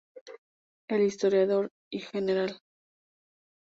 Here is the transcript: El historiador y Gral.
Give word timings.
El 0.87 1.01
historiador 1.03 1.69
y 1.91 1.99
Gral. 1.99 2.59